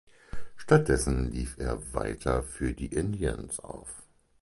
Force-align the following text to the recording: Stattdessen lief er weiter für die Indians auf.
Stattdessen 0.57 1.29
lief 1.31 1.59
er 1.59 1.93
weiter 1.93 2.41
für 2.41 2.73
die 2.73 2.87
Indians 2.87 3.59
auf. 3.59 4.01